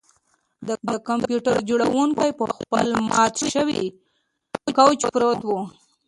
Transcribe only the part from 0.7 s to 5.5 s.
د کمپیوټر جوړونکی په خپل مات شوي کوچ پروت